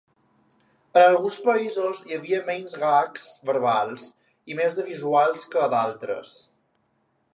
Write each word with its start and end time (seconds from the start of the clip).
En 1.01 1.03
alguns 1.09 1.35
països 1.49 2.01
hi 2.07 2.17
havia 2.17 2.39
menys 2.47 2.73
gags 2.85 3.27
verbals 3.51 4.07
i 4.55 4.61
més 4.61 4.81
de 4.81 4.87
visuals 4.91 5.45
que 5.53 5.63
a 5.67 5.69
d'altres. 5.75 6.35